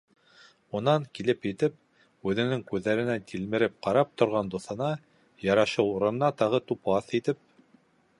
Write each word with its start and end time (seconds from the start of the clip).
Унан, 0.77 1.03
килеп 1.17 1.43
етеп, 1.47 1.75
үҙенең 2.31 2.63
күҙҙәренә 2.71 3.17
тилмереп 3.33 3.75
ҡарап 3.89 4.15
торған 4.23 4.49
дуҫына, 4.55 4.89
ярашыу 5.49 5.93
урынына 5.99 6.31
тағы 6.41 6.63
тупаҫ 6.73 7.15
итеп: 7.21 7.45